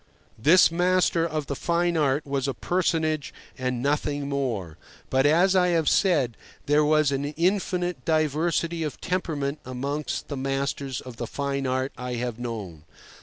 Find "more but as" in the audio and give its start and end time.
4.27-5.55